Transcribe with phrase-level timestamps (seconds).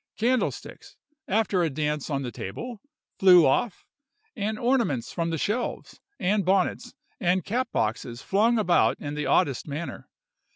[0.17, 0.97] Candlesticks,
[1.27, 2.81] after a dance on the table,
[3.19, 3.85] flew off,
[4.35, 9.67] and ornaments from the shelves, and bonnets and cap boxes flung about in the oddest
[9.67, 10.09] manner.